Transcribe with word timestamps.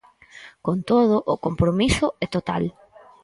Con 0.65 0.77
todo, 0.89 1.15
o 1.33 1.35
compromiso 1.45 2.07
é 2.25 2.27
total. 2.35 2.63